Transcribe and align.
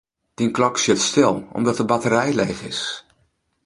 Dyn 0.37 0.55
klok 0.57 0.75
stiet 0.79 1.01
stil, 1.09 1.35
omdat 1.57 1.77
de 1.77 1.85
batterij 1.91 2.31
leech 2.39 2.61
is. 2.71 2.81